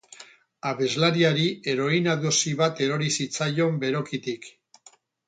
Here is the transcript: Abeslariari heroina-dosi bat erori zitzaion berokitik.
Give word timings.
Abeslariari 0.69 1.43
heroina-dosi 1.73 2.53
bat 2.63 2.81
erori 2.87 3.11
zitzaion 3.19 3.79
berokitik. 3.85 4.49